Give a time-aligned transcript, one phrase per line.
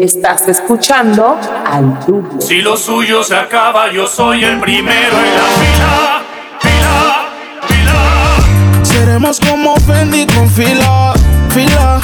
[0.00, 2.40] Estás escuchando al Dubu.
[2.40, 6.22] Si lo suyo se acaba, yo soy el primero en la fila.
[6.60, 7.28] Fila,
[7.68, 8.84] fila.
[8.84, 11.12] Seremos como Fendi con fila,
[11.50, 12.00] fila,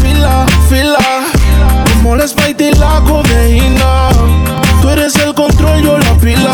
[0.00, 0.98] fila, fila.
[1.92, 4.08] Como la Sprite y la codeína.
[4.80, 6.52] Tú eres el control, yo la pila.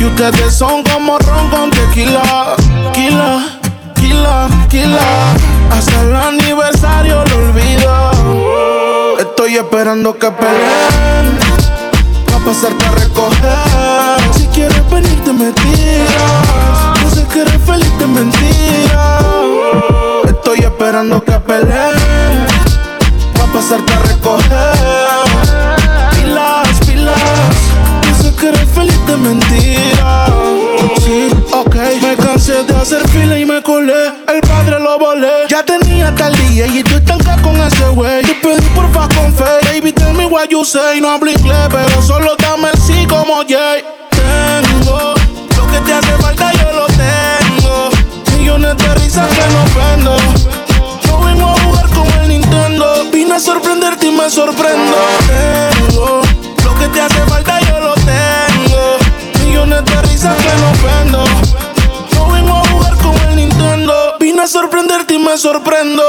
[0.00, 2.54] Y ustedes son como ron con tequila.
[2.92, 3.58] Kila,
[3.94, 5.34] kila, kila.
[5.70, 7.67] Hasta el aniversario lo olvido.
[9.48, 11.38] Estoy esperando que peleen.
[12.26, 14.34] Pa' pasarte a recoger.
[14.34, 17.02] Si quieres venirte me tiras.
[17.02, 19.20] No sé que eres feliz de mentira.
[20.26, 22.46] Estoy esperando que peleen.
[23.32, 24.74] Pa' pasarte a recoger.
[26.10, 27.54] Pilas, pilas.
[28.06, 30.26] No sé que eres feliz de mentira.
[30.98, 31.74] Sí, ok.
[32.02, 34.08] Me cansé de hacer fila y me colé.
[34.28, 35.48] El padre lo volé.
[35.48, 38.37] Ya tenía tal día y tú estás acá con ese güey.
[38.78, 39.58] Porfa con fe.
[39.64, 41.00] Baby, tell me what you say.
[41.00, 43.82] No hablo inglés, pero solo dame el sí como Jay.
[44.10, 45.14] Tengo
[45.56, 47.90] lo que te hace falta, yo lo tengo.
[48.36, 50.16] Millones de risas que no prendo.
[51.08, 52.86] No vengo a jugar con el Nintendo.
[53.12, 54.96] Vine a sorprenderte y me sorprendo.
[55.26, 55.77] Tengo
[65.10, 66.02] y me sorprendo.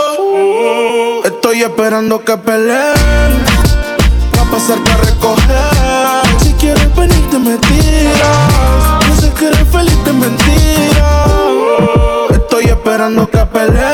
[1.23, 3.43] Estoy esperando que peleen.
[4.35, 6.39] Pa' pasarte a recoger.
[6.39, 9.07] Si quieres venirte me tiras.
[9.07, 11.25] No sé que eres feliz de mentira.
[12.31, 13.88] Estoy esperando que peleen.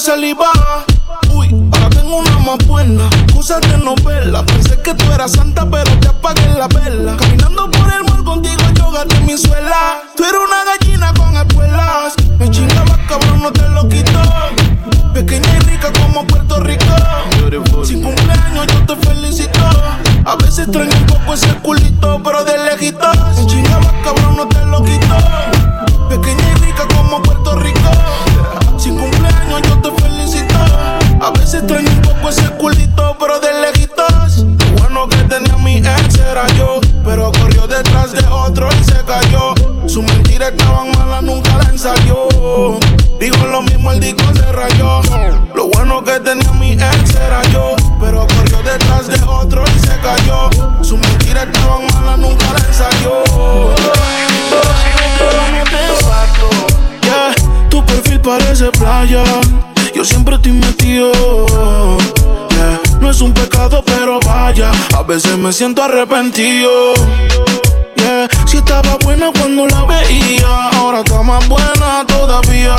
[0.00, 0.50] Saliva.
[1.32, 3.08] Uy, ahora tengo una más buena.
[3.34, 4.44] Cosas de novela.
[4.44, 7.16] Pensé que tú eras santa, pero te apagué la vela.
[7.16, 10.02] Caminando por el mar contigo, yo gasté mi suela.
[10.16, 12.14] Tú eres una gallina con espuelas.
[12.38, 14.20] Me chingaba, cabrón, no te lo quito.
[15.14, 16.84] Pequeña y rica como Puerto Rico.
[17.84, 19.60] Sin cumpleaños yo te felicito.
[20.24, 23.16] A veces extraño un poco ese culito, pero de lejitos.
[23.36, 25.16] Me chingaba, cabrón, no te lo quito.
[26.08, 26.55] Pequeña y
[39.96, 42.28] Sus mentiras estaban malas, nunca la ensayó.
[43.18, 45.00] Digo lo mismo, el disco se rayó.
[45.54, 49.98] Lo bueno que tenía mi ex era yo, pero corrió detrás de otro y se
[50.00, 50.50] cayó.
[50.82, 53.24] Sus mentiras estaban malas, nunca la ensayó.
[57.00, 57.34] Yeah,
[57.70, 59.24] tu perfil parece playa.
[59.94, 61.10] Yo siempre estoy metido.
[62.50, 64.72] Yeah, no es un pecado, pero vaya.
[64.94, 66.92] A veces me siento arrepentido.
[68.46, 72.76] Si estaba buena cuando la veía, ahora está más buena todavía.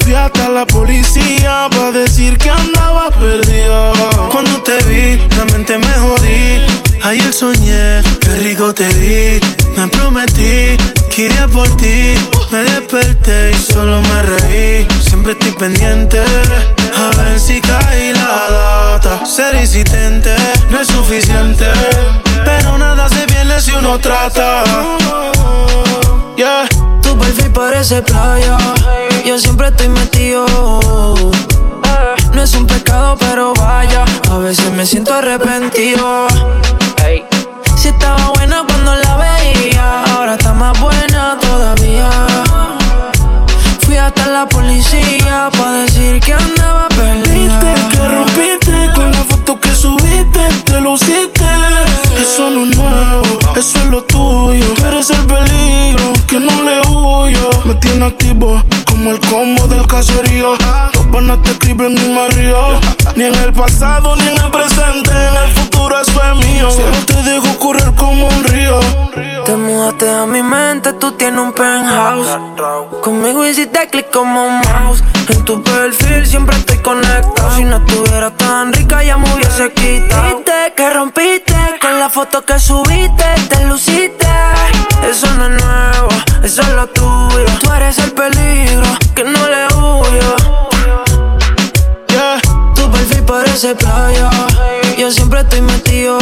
[0.00, 3.92] Fui hasta la policía para decir que andaba perdida.
[4.30, 6.66] Cuando te vi, la mente me jodí.
[7.02, 9.40] Ayer soñé, qué rico te vi.
[9.76, 10.76] Me prometí
[11.24, 12.14] iría por ti.
[12.50, 14.86] Me desperté y solo me reí.
[15.00, 16.22] Siempre estoy pendiente.
[16.96, 19.26] A ver si cae la data.
[19.26, 20.34] Ser insistente
[20.70, 21.66] no es suficiente.
[22.44, 24.64] Pero nada se pierde si uno trata.
[26.36, 26.68] Yeah,
[27.02, 28.56] Tu perfil parece playa.
[29.24, 30.46] Yo siempre estoy metido.
[32.32, 34.04] No es un pecado, pero vaya.
[34.30, 36.28] A veces me siento arrepentido.
[37.76, 39.07] Si estaba buena cuando la
[40.18, 42.10] ahora está más buena todavía.
[43.80, 47.88] Fui hasta la policía para decir que andaba viste perdida.
[47.90, 51.46] que rompiste con la foto que subiste, te luciste.
[52.20, 53.27] Eso no es nuevo,
[53.58, 54.64] eso es lo tuyo.
[54.86, 57.50] Eres el peligro que no le huyo.
[57.64, 60.54] Me tiene activo como el combo del caserío.
[60.94, 62.80] Los panas te escriben y río.
[63.16, 66.70] Ni en el pasado ni en el presente, en el futuro eso es mío.
[66.70, 68.78] Solo te dejo correr como un río.
[69.44, 72.28] Te mudaste a mi mente, tú tienes un penthouse.
[73.02, 75.02] Conmigo hiciste clic como un mouse.
[75.28, 77.56] En tu perfil siempre estoy conectado.
[77.56, 80.36] Si no estuviera tan rica, ya me hubiese quitado.
[80.36, 81.47] Viste que rompiste
[81.82, 84.26] la foto que subiste, te luciste.
[85.08, 86.08] Eso no es nuevo,
[86.42, 87.46] eso es lo tuyo.
[87.60, 90.36] Tú eres el peligro que no le huyo.
[92.08, 92.40] Yeah.
[92.74, 94.30] Tu perfil parece playa.
[94.98, 96.18] Yo siempre estoy metido.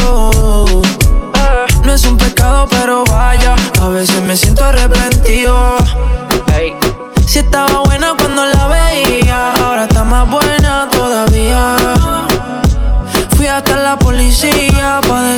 [1.84, 3.54] No es un pecado, pero vaya.
[3.80, 5.76] A veces me siento arrepentido.
[7.26, 11.76] Si estaba buena cuando la veía, ahora está más buena todavía.
[13.36, 15.35] Fui hasta la policía para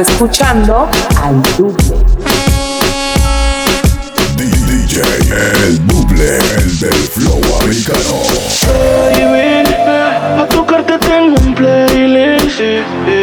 [0.00, 0.88] escuchando
[1.22, 1.94] al Duble.
[4.36, 5.02] DJ
[5.66, 8.22] El Duble, el del flow americano.
[9.12, 9.68] Baby,
[10.40, 12.60] a tocarte tengo un playlist.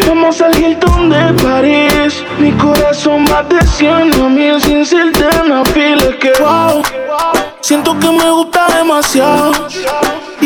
[0.07, 2.23] Vamos al Hilton de París.
[2.39, 6.83] Mi corazón va deseando a mí sin serte una pila que wow.
[7.61, 9.51] Siento que me gusta demasiado.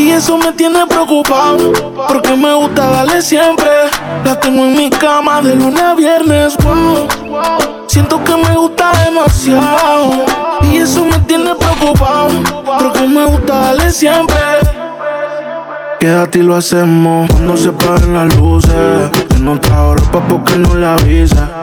[0.02, 1.72] Y eso me tiene preocupado.
[2.08, 3.70] Porque me gusta darle siempre.
[4.26, 6.58] La tengo en mi cama de lunes a viernes.
[7.86, 10.26] Siento que me gusta demasiado.
[10.64, 12.30] Y eso me tiene preocupado.
[12.66, 14.38] Porque me gusta darle siempre.
[16.00, 19.12] Quédate y lo hacemos cuando se paguen las luces.
[19.30, 21.62] Que no trajo ropa porque no le avisa.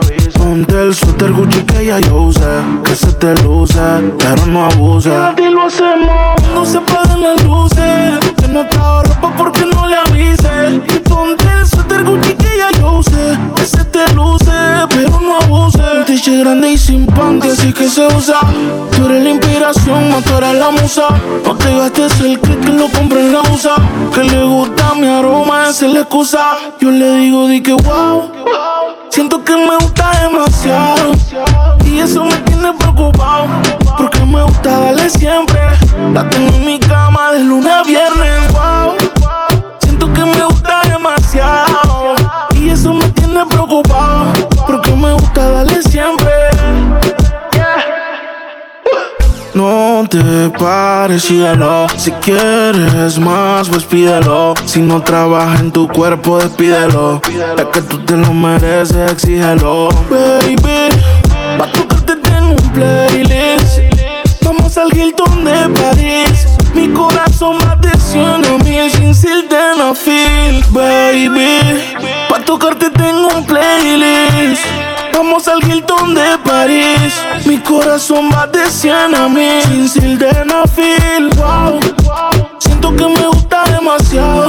[0.49, 2.41] Ponte el suéter Gucci que ya yo usé.
[2.83, 3.79] Que se te luce,
[4.19, 5.13] pero no abuse.
[5.37, 8.19] Y lo hacemos cuando se paguen las luces.
[8.41, 10.81] Que no trajo ropa porque no le avise.
[10.89, 13.37] Y ponte el suéter Gucci que ya yo usé.
[13.57, 14.51] Que se te luce,
[14.89, 15.83] pero no abuse.
[16.31, 17.05] Un grande y sin
[17.69, 18.41] así que se usa.
[18.97, 20.05] Tú eres la inspiración,
[20.37, 21.09] eres la musa.
[21.45, 23.77] No te gastes el clip que lo compré en la USA.
[24.15, 26.57] Que le gusta mi aroma, esa es la excusa.
[26.81, 28.31] Yo le digo, di que wow.
[29.11, 31.13] Siento que me gusta demasiado.
[31.85, 33.47] Y eso me tiene preocupado.
[33.97, 35.61] Porque me gusta darle siempre.
[36.13, 38.38] La tengo en mi cama de lunes a viernes.
[49.59, 51.25] No te pares.
[51.25, 54.55] Si quieres más, pues pídelo.
[54.65, 57.21] Si no trabaja en tu cuerpo, despídelo.
[57.27, 59.89] Es que tú te lo mereces, exígelo.
[60.09, 60.91] Baby,
[61.59, 63.81] pa' tocarte tengo un playlist.
[64.43, 66.47] Vamos al Hilton de París.
[66.73, 67.79] Mi corazón va a
[68.63, 70.65] mil sin sildenafil.
[70.71, 71.83] Baby,
[72.29, 74.28] pa' tocarte tengo un playlist.
[75.19, 77.13] Vamos al Hilton de París.
[77.45, 79.61] Mi corazón va de 100 a mí.
[79.65, 81.31] Sin sildenafil.
[81.35, 81.81] Wow.
[82.61, 84.47] Siento que me gusta demasiado.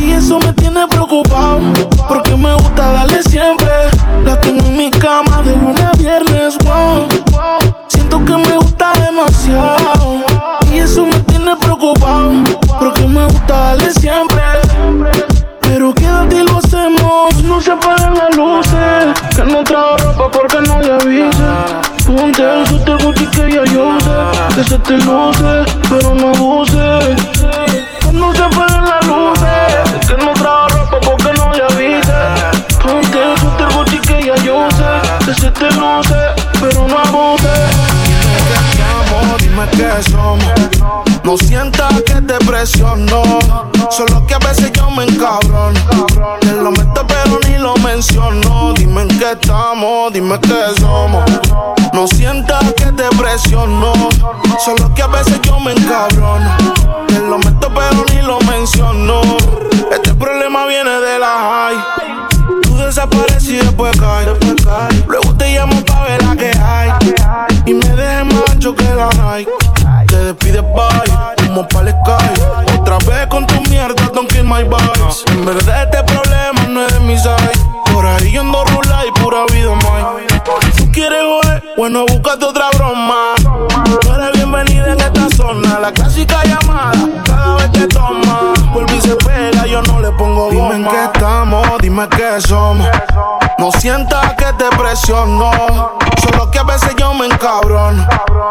[0.00, 1.60] Y eso me tiene preocupado.
[2.08, 3.68] Porque me gusta darle siempre.
[4.24, 6.56] La tengo en mi cama de lunes a viernes.
[6.64, 7.06] Wow.
[7.88, 10.24] Siento que me gusta demasiado.
[10.72, 12.32] Y eso me tiene preocupado.
[23.36, 24.54] Que ya yo usé.
[24.54, 27.16] Que se te luce, pero no abuse.
[28.12, 30.06] No se apagan las luces.
[30.08, 32.34] Que no trajo ropa porque no le avisa.
[32.82, 35.24] Ponte el Gucci que ya yo usé.
[35.26, 36.20] Que se te luce,
[36.60, 37.54] pero no abuse.
[39.38, 40.66] Dime qué somos.
[41.22, 43.22] No sientas que te presiono.
[43.90, 45.78] Solo que a veces yo me encabrono.
[46.40, 48.72] Te lo meto pero ni lo menciono.
[48.74, 50.75] Dime en qué estamos, dime qué
[54.66, 56.50] Solo que a veces yo me encabrono.
[57.06, 59.20] Te lo meto pero ni lo menciono.
[59.92, 62.62] Este problema viene de la high.
[62.62, 64.26] Tú desapareces y después caes.
[65.06, 66.90] Luego te llamo pa' ver la que hay.
[67.64, 69.52] Y me dejes más que la Nike.
[70.08, 72.76] Te despides bye, como pa'l sky.
[72.80, 75.22] Otra vez con tu mierda, don't kill my vibes.
[75.28, 77.52] En verdad este problema no es de mi side.
[77.92, 80.26] Por ahí yo ando rula y pura vida, my.
[80.76, 81.62] ¿Tú quieres joder?
[81.76, 83.35] Bueno, búscate otra broma.
[85.86, 88.54] La clásica llamada, cada vez que toma.
[88.72, 90.74] Vuelve y se pega, yo no le pongo goma.
[90.74, 92.88] Dime en qué estamos, dime qué somos.
[93.56, 95.52] No sientas que te presiono.
[96.24, 98.04] Solo que a veces yo me encabrono.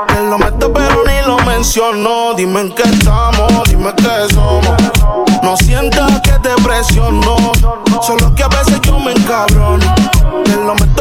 [0.07, 2.35] Te lo meto pero ni lo menciono.
[2.35, 4.77] Dime en qué estamos, dime qué somos.
[5.43, 7.35] No sientas que te presiono.
[8.01, 9.93] Solo que a veces yo me encabrono.
[10.45, 10.94] Te lo meto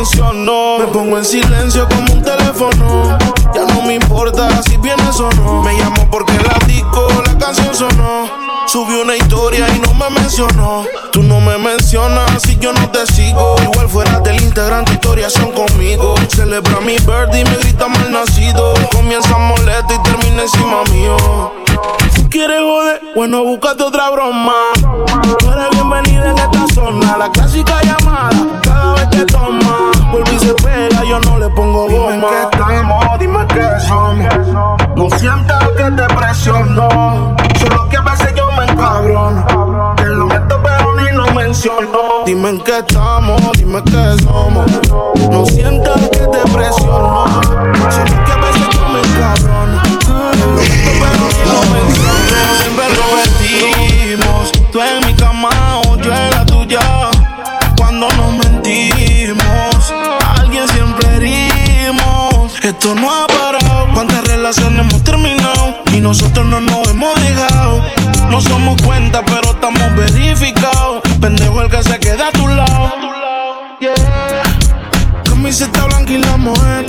[0.00, 3.18] Me pongo en silencio como un teléfono.
[3.52, 5.62] Ya no me importa si vienes o no.
[5.62, 8.26] Me llamo porque la disco, la canción sonó.
[8.66, 10.86] Subí una historia y no me mencionó.
[11.12, 13.56] Tú no me mencionas si yo no te sigo.
[13.62, 16.14] Igual fuera del Instagram, tu historias son conmigo.
[16.28, 18.72] Celebra mi birthday y me grita mal nacido.
[18.92, 21.52] Comienza molesta y termina encima mío.
[22.30, 24.54] Quieres joder, bueno, búscate otra broma.
[25.38, 29.90] Tú eres bienvenida en esta zona, la clásica llamada, cada vez que toma.
[30.12, 32.12] Vuelve y se pega, yo no le pongo goma.
[32.12, 34.96] Dime que estamos, dime que somos.
[34.96, 39.94] No sientas que te presiono, solo que a veces yo me encabrono.
[39.96, 42.24] Te lo meto pero ni lo menciono.
[42.24, 44.70] Dime en qué estamos, dime qué somos.
[45.30, 48.29] No sientas que te presiono, solo que
[64.50, 67.84] relaciones hemos terminado y nosotros no nos hemos dejado.
[68.30, 71.02] No somos cuenta, pero estamos verificados.
[71.20, 72.90] Pendejo el que se queda a tu lado.
[73.78, 73.94] Yeah.
[75.24, 76.86] Camiseta blanca y la mujer.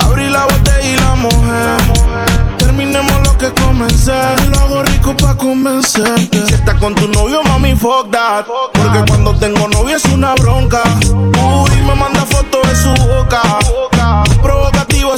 [0.00, 1.76] Abrí la botella y la mujer.
[2.58, 4.12] Terminemos lo que comencé.
[4.50, 6.46] Lo hago rico pa' convencerte.
[6.46, 8.44] Si estás con tu novio, mami, fuck that.
[8.72, 10.82] Porque cuando tengo novio es una bronca.
[11.14, 13.42] Uy, me manda fotos de su boca.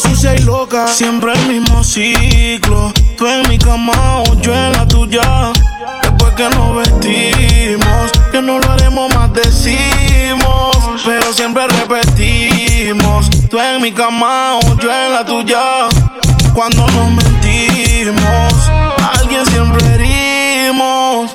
[0.01, 0.87] Sucia y loca.
[0.87, 2.93] Siempre el mismo ciclo.
[3.17, 5.51] Tú en mi cama o yo en la tuya.
[6.03, 10.77] Después que nos vestimos, que no lo haremos más, decimos.
[11.05, 13.29] Pero siempre repetimos.
[13.51, 15.89] Tú en mi cama o yo en la tuya.
[16.55, 18.55] Cuando nos mentimos,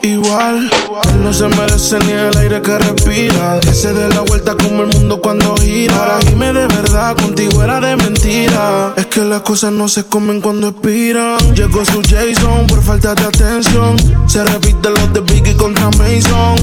[0.02, 0.70] Igual,
[1.10, 3.60] él no se merece ni el aire que respira.
[3.60, 5.96] Ese de la vuelta como el mundo cuando gira.
[5.96, 8.94] Ahora dime de verdad, contigo era de mentira.
[8.98, 11.38] Es que las cosas no se comen cuando expiran.
[11.56, 13.96] Llegó su Jason por falta de atención.
[14.28, 16.56] Se repite los de Biggie contra Mason.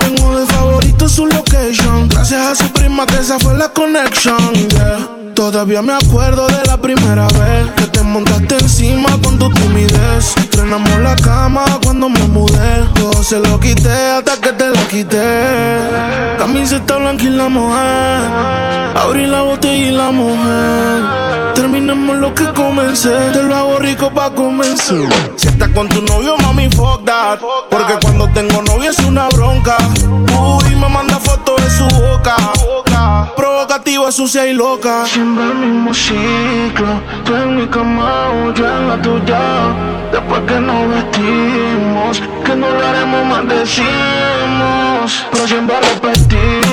[0.00, 2.08] Tengo de favorito su location.
[2.08, 4.38] Gracias a su prima que esa fue la connection.
[4.68, 5.17] yeah.
[5.38, 10.36] Todavía me acuerdo de la primera vez que te montaste encima con tu timidez.
[10.36, 12.84] Estrenamos la cama cuando me mudé.
[12.96, 15.78] Todo se lo quité hasta que te la quité.
[16.38, 18.96] Camiseta blanca y la mujer.
[18.96, 21.54] Abrí la botella y la mujer.
[21.54, 23.30] Terminemos lo que comencé.
[23.32, 25.08] Te lo hago rico pa' comenzar.
[25.36, 27.38] Si estás con tu novio, mami, fuck that.
[27.70, 29.76] Porque cuando tengo novio es una bronca.
[30.36, 32.34] Uy, me manda fotos de su boca.
[33.88, 35.06] Provocativa, sucia y loca.
[35.06, 37.00] Siempre el mismo ciclo.
[37.24, 39.40] Tú en mi cama o yo en la tuya.
[40.12, 45.26] Después que nos vestimos, que no lo haremos más, decimos.
[45.32, 46.67] Pero siempre repetimos.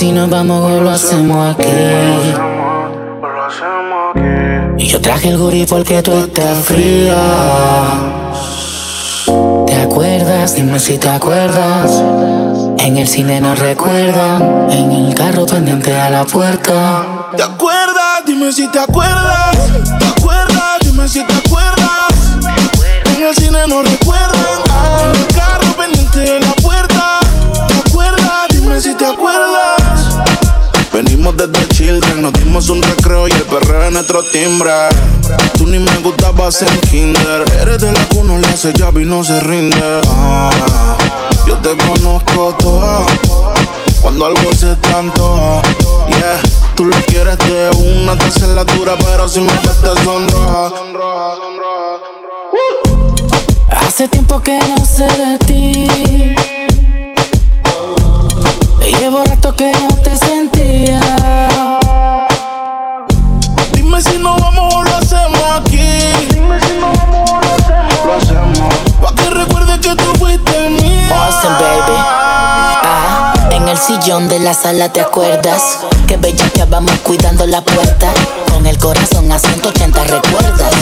[0.00, 1.66] Si nos vamos lo hacemos aquí.
[4.78, 7.16] Y yo traje el gurí porque tú estás fría.
[9.66, 10.54] ¿Te acuerdas?
[10.54, 12.02] Dime si te acuerdas.
[12.78, 14.70] En el cine nos recuerdan.
[14.70, 17.04] En el carro pendiente a la puerta.
[17.36, 18.24] ¿Te acuerdas?
[18.24, 19.54] Dime si te acuerdas.
[19.98, 20.78] ¿Te acuerdas?
[20.80, 22.14] Dime si te acuerdas.
[23.16, 24.60] En el cine nos recuerdan.
[25.02, 27.20] En el carro pendiente de la puerta.
[27.68, 28.48] ¿Te acuerdas?
[28.48, 29.79] Dime si te acuerdas.
[31.02, 34.70] Venimos desde Children, nos dimos un recreo y el perreo es nuestro timbre.
[35.56, 37.42] Tú ni me gustabas en kinder.
[37.58, 40.02] Eres de la que uno le hace llave y no se rinde.
[40.06, 40.50] Ah,
[41.46, 43.06] yo te conozco toda.
[44.02, 45.62] Cuando algo se tanto,
[46.08, 46.38] yeah.
[46.74, 47.70] Tú lo quieres de
[48.02, 50.70] una, te dura, pero si me ves te sonroja.
[53.70, 56.59] Hace tiempo que no sé de ti.
[58.98, 61.00] Llevo rato que no te sentía.
[63.72, 65.78] Dime si no vamos o lo hacemos aquí.
[66.32, 68.04] Dime si no vamos o lo hacemos.
[68.04, 68.74] Lo hacemos.
[69.00, 71.26] Pa' que recuerde que tú fuiste mía.
[71.26, 71.98] Austin, baby.
[72.82, 77.62] Ah, en el sillón de la sala te acuerdas que bella que vamos cuidando la
[77.62, 78.12] puerta
[78.60, 80.74] en el corazón a 180 recuerdas.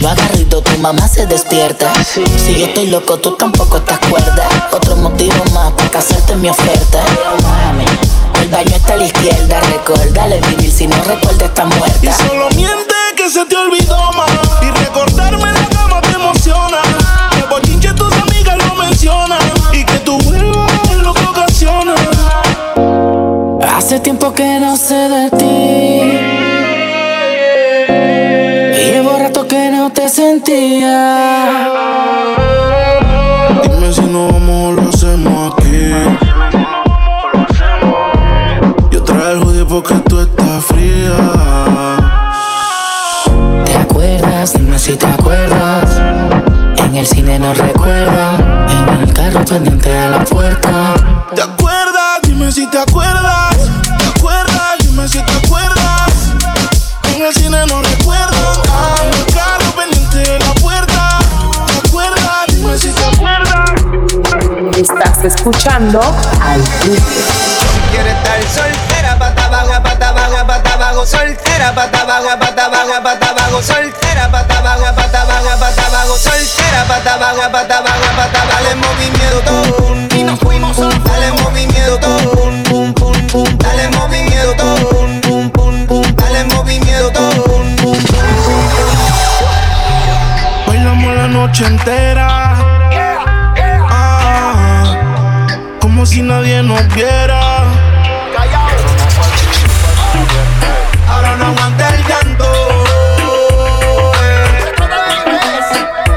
[0.00, 1.92] Lo agarrito, tu mamá se despierta.
[2.04, 4.48] Si yo estoy loco, tú tampoco estás cuerda.
[4.72, 7.00] Otro motivo más para casarte en mi oferta.
[8.40, 9.60] El baño está a la izquierda.
[9.60, 12.06] Recuérdale vivir si no recuerda está muerta.
[12.06, 14.26] Y solo miente que se te olvidó, ma.
[14.62, 16.78] Y recordarme la cama te emociona.
[17.32, 19.40] Que bochinche tus amigas lo mencionan.
[19.72, 21.94] Y que tu vuelvas en lo que ocasiona.
[23.76, 25.45] Hace tiempo que no sé de ti.
[29.86, 31.68] No te sentía.
[33.62, 35.92] Dime si no vamos lo hacemos aquí.
[38.90, 41.14] Yo traje el hoodie porque tú estás fría.
[43.64, 44.54] ¿Te acuerdas?
[44.54, 46.00] Dime si te acuerdas.
[46.78, 48.66] En el cine no recuerda.
[48.68, 51.15] En el carro pendiente de la puerta.
[65.26, 66.00] Escuchando.
[66.40, 66.62] Al.
[67.90, 73.32] Quiere estar soltera, pata baja, pata baja, pata bajo, soltera, pata baja, pata baja, pata
[73.34, 78.62] bajo, soltera, pata baja, pata baja, pata bajo, soltera, pata baja, pata baja, pata baja,
[78.62, 85.50] dale movimiento, y nos fuimos, dale movimiento, pum, pum, pum, pum, dale movimiento, pum, pum,
[85.50, 87.98] pum, pum, dale movimiento, pum, pum,
[90.66, 92.65] Bailamos la noche entera.
[95.96, 97.62] Como si nadie nos viera.
[101.08, 102.44] Ahora no aguanta el llanto.
[104.22, 104.74] eh.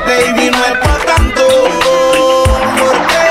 [0.06, 1.46] Baby, no es pa' tanto.
[2.78, 3.24] Porque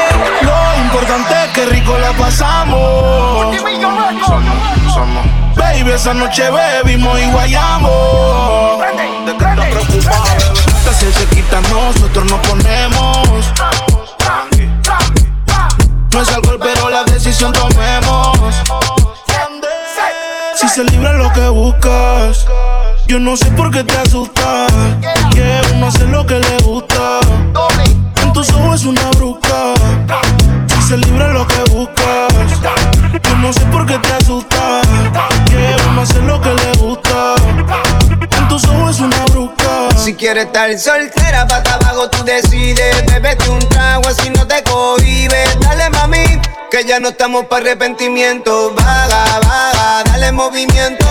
[0.47, 3.55] Lo importante es que rico la pasamos.
[5.55, 8.79] Baby, esa noche bebimos y guayamos.
[9.27, 13.53] ¿De qué te preocupas, se quita, nosotros nos ponemos.
[16.19, 18.37] No es pero la decisión tomemos.
[20.57, 22.45] Si se libra lo que buscas,
[23.07, 24.73] yo no sé por qué te asustas.
[25.33, 27.21] Que uno hace lo que le gusta.
[28.21, 29.75] En tus ojos es una bruca.
[30.67, 32.35] Si se libra lo que buscas,
[33.23, 34.89] yo no sé por qué te asustas.
[35.49, 37.35] Que uno hace lo que le gusta.
[38.37, 39.58] En tus ojos es una bruca.
[40.09, 43.05] Si quieres estar soltera, pata abajo tú decides.
[43.13, 45.61] Bébete un trago así no te cohibes.
[45.61, 46.25] Dale mami,
[46.71, 48.73] que ya no estamos para arrepentimiento.
[48.75, 51.08] Vaga, vaga, dale movimiento.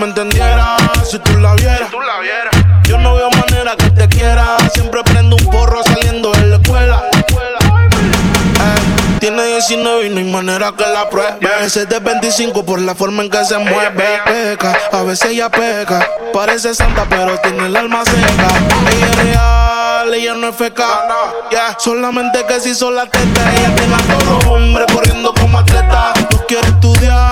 [0.00, 1.90] Me entendieras si tú la vieras.
[2.84, 4.56] Yo no veo manera que te quiera.
[4.72, 7.02] Siempre prendo un porro saliendo de la escuela.
[7.12, 11.36] Eh, Tiene 19 y no hay manera que la pruebe.
[11.54, 13.90] A veces de 25 por la forma en que se mueve.
[14.24, 16.06] Peca, a veces ella peca.
[16.32, 18.48] Parece santa, pero tiene el alma seca.
[18.90, 20.86] Ella es real, ella no es feca.
[21.50, 23.52] Yeah, solamente que si son la teta.
[23.54, 26.12] Ella tiene a todo hombre corriendo como atleta.
[26.30, 27.29] No quiere estudiar,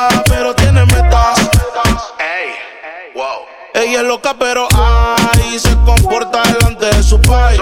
[3.89, 7.59] Ella es loca, pero ay, se comporta delante de su país.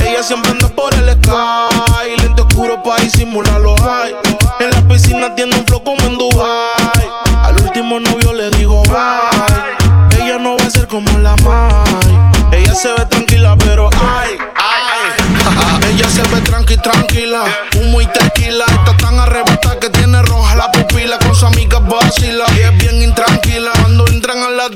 [0.00, 2.22] Ella siempre anda por el sky.
[2.22, 4.14] Lente oscuro pa' disimular los high.
[4.60, 7.10] En la piscina tiene un flow como en Dubai.
[7.42, 10.22] Al último novio le digo bye.
[10.22, 12.52] Ella no va a ser como la mai.
[12.52, 15.90] Ella se ve tranquila, pero ay, ay.
[15.94, 17.42] Ella se ve tranqui, tranquila.
[17.80, 18.66] Humo y tequila.
[18.68, 21.18] Está tan arrebatada que tiene roja la pupila.
[21.18, 22.44] Con su amiga vacila.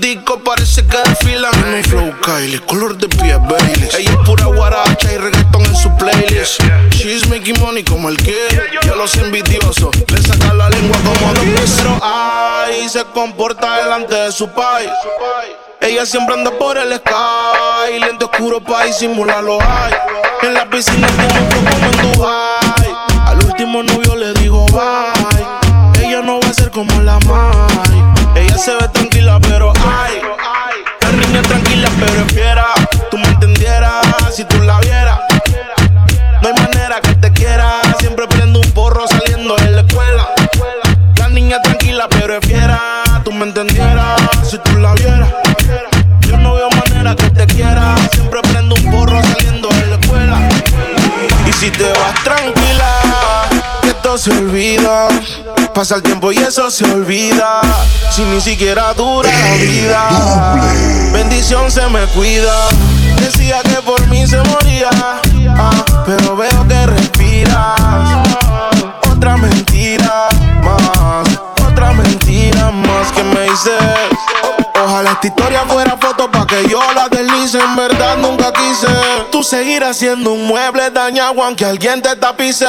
[0.01, 3.89] Disco parece que desfilan en un flow Kylie, color de piel Bailey.
[3.99, 6.61] Ella es pura guaracha y reggaeton en su playlist.
[6.91, 8.35] She's making money como el que,
[8.85, 11.77] ya los envidiosos le sacan la lengua como dice.
[11.77, 14.91] Pero ay, se comporta delante de su país.
[15.81, 19.93] Ella siempre anda por el sky, lente oscuro pa' disimular los hay.
[20.43, 22.97] En la piscina como como en Dubai.
[23.27, 26.05] Al último novio le digo bye.
[26.05, 27.88] Ella no va a ser como la Mai.
[28.59, 30.18] Se ve tranquila, pero ay.
[55.79, 57.61] Pasa el tiempo y eso se olvida.
[58.11, 61.13] Si ni siquiera dura la vida.
[61.13, 62.53] Bendición se me cuida.
[63.21, 64.91] Decía que por mí se moría.
[65.57, 67.81] ah, pero veo que respiras.
[69.09, 70.27] Otra mentira
[70.65, 71.29] más.
[71.71, 74.18] Otra mentira más que me dices.
[74.85, 77.59] Ojalá esta historia fuera foto pa' que yo la deslice.
[77.59, 78.87] En verdad nunca quise.
[79.33, 82.67] Tú seguirás siendo un mueble dañado aunque alguien te tapice.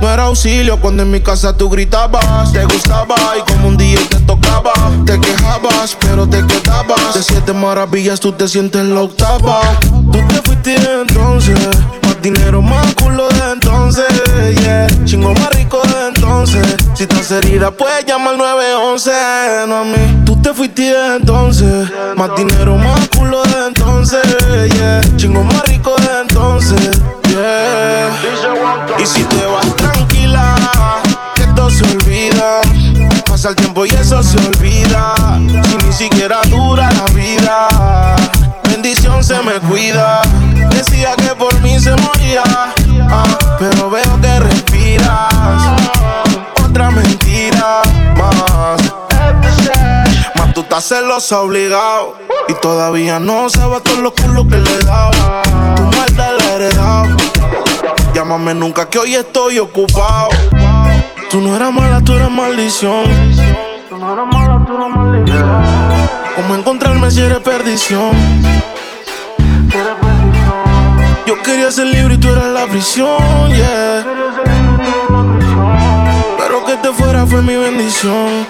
[0.00, 2.52] No era auxilio cuando en mi casa tú gritabas.
[2.52, 4.72] Te gustaba y como un día te tocaba.
[5.06, 7.14] Te quejabas, pero te quedabas.
[7.14, 9.60] De siete maravillas tú te sientes la octava.
[9.80, 11.58] Tú te fuiste entonces.
[12.02, 14.06] Más dinero, más culo de entonces.
[14.60, 14.86] Yeah.
[15.04, 16.76] Chingo más rico entonces.
[16.94, 19.10] Si estás herida, puedes llamar al 911.
[19.68, 20.22] No a mí.
[20.24, 21.88] Tú te fuiste entonces.
[22.16, 24.22] Más dinero, más culo de entonces.
[25.16, 27.00] Chingo más rico de entonces.
[28.98, 30.56] Y si te vas tranquila,
[31.34, 32.60] que esto se olvida.
[33.28, 35.14] Pasa el tiempo y eso se olvida.
[35.68, 38.16] Si ni siquiera dura la vida.
[38.64, 40.22] Bendición se me cuida.
[40.70, 42.42] Decía que por mí se moría.
[43.10, 44.17] ah, pero veo
[45.08, 46.64] que respiras.
[46.64, 47.82] Otra mentira
[48.16, 48.80] más.
[50.36, 52.16] Más tú estás celosa obligado.
[52.48, 55.42] Y todavía no sabes todos los culos que le daba.
[55.76, 57.16] Tu maldad la he heredado.
[58.14, 60.30] Llámame nunca que hoy estoy ocupado.
[61.30, 63.04] Tú no eras mala, tú eras maldición.
[66.36, 68.12] ¿Cómo encontrarme si eres perdición?
[71.26, 74.17] Yo quería ser libre y tú eras la prisión, yeah.
[76.82, 78.46] Te fuera fue mi bendición.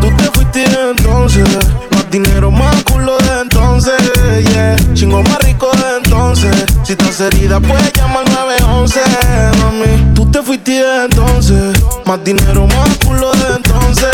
[0.00, 1.48] Tú te fuiste entonces,
[1.92, 3.94] más dinero, más culo de entonces.
[4.94, 6.66] Chingo más rico de entonces.
[6.82, 9.00] Si estás herida, puedes llamar al 911,
[9.62, 10.14] mami.
[10.14, 14.10] Tú te fuiste entonces, más dinero, más culo de entonces.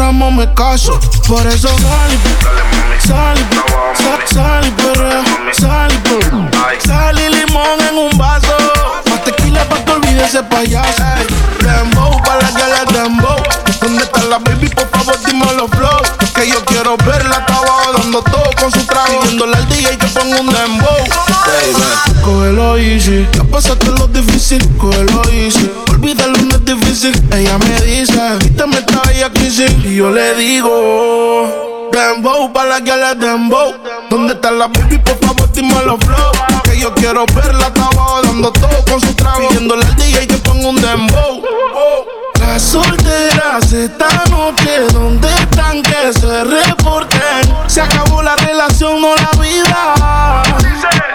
[0.00, 0.98] Ramo me caso.
[1.28, 6.86] Por eso sal y sal y sal, y perrea, sal y.
[6.86, 8.56] Sal y limón en un vaso.
[9.10, 11.04] Más tequila pa' que olvide ese payaso.
[11.60, 13.42] Dembow pa' la le dembow.
[13.80, 14.68] ¿Dónde está la baby?
[14.68, 16.00] Por favor, dime los flow.
[16.34, 19.20] Que yo quiero verla, estaba dando todo con su trago.
[19.22, 20.99] Viéndola al y que pongo un dembow.
[22.30, 23.26] Cógelo easy.
[23.32, 25.68] Ya pasaste lo difícil, cógelo easy.
[25.90, 27.12] Olvídalo, no es difícil.
[27.32, 29.72] Ella me dice, quítame esta bella crisis.
[29.84, 33.74] Y yo le digo, Dembow pa' la que le dembow.
[34.08, 34.98] ¿Dónde está la baby?
[34.98, 36.62] Por favor, dime los flow.
[36.62, 39.48] Que yo quiero verla, estaba dando todo con su trago.
[39.48, 41.42] Pidiéndole al DJ que ponga un dembow.
[42.38, 47.42] Las solteras esta noche, ¿dónde están que se reporten?
[47.66, 49.39] Se acabó la relación, no la.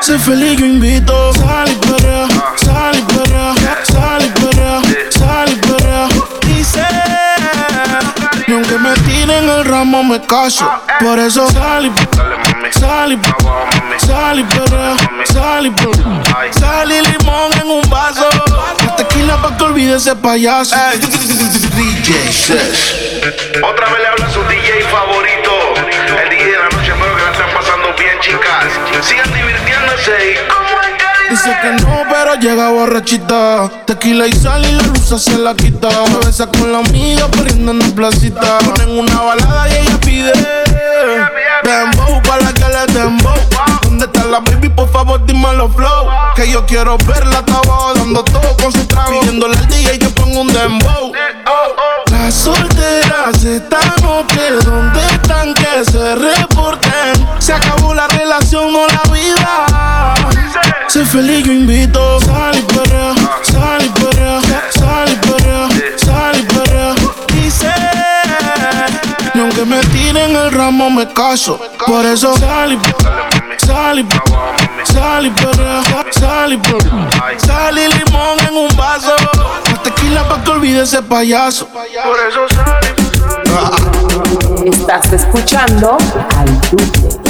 [0.01, 1.34] Sé feliz, yo invito.
[1.34, 2.27] Sal y perrea,
[2.58, 3.53] sal y perrea,
[3.84, 6.08] sal y perrea, sal y perrea.
[6.47, 6.86] Y sé,
[8.47, 10.69] ni aunque me tiren el ramo me caso.
[10.99, 11.91] Por eso sal y
[12.71, 13.17] Sal y
[14.05, 16.23] sal y perrea, sal y perrea.
[16.51, 18.27] Sal y limón en un vaso.
[18.86, 20.75] La tequila pa' que olvide ese payaso.
[21.75, 22.13] DJ.
[23.63, 25.24] Otra vez le habla a su DJ favorito.
[28.15, 29.06] Bien, chicas.
[29.06, 30.65] Sigan divirtiéndose en
[31.30, 33.69] Dice que no, pero llega borrachita.
[33.86, 35.89] Tequila y sal y la luz se la quita.
[35.89, 38.60] Me besa con la amiga corriendo en la placita.
[38.60, 40.34] Ponen una balada y ella pide.
[41.63, 43.34] Dembow para la que le dembow.
[43.84, 44.69] ¿Dónde está la baby?
[44.69, 46.10] Por favor, dime los flow.
[46.36, 49.19] Que yo quiero verla, estaba dando todo con su trago.
[49.19, 51.12] Pidiéndole al DJ que ponga un dembow.
[52.12, 53.95] Las solteras están
[54.28, 55.54] que ¿dónde están?
[55.54, 57.28] Que se reporten.
[57.39, 57.85] Se acabó
[58.25, 60.15] relación, no la vida.
[60.88, 62.19] Sé feliz, yo invito.
[62.21, 66.95] Sal y perrea, sal y perrea, sal y perrea, sal y perrea.
[67.33, 67.71] Dice,
[69.33, 71.59] ni aunque me tiren el ramo me caso.
[71.85, 74.05] Por eso sal y sal y
[74.91, 77.09] sal y perrea, sal y perrea.
[77.38, 79.15] Sal y limón en un vaso.
[79.67, 81.67] La tequila pa' que olvide ese payaso.
[81.67, 82.79] Por eso sal
[84.63, 85.97] y Estás escuchando
[86.35, 87.24] al duple.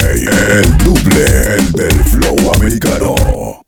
[0.00, 1.24] El duple,
[1.56, 3.63] el del flow americano.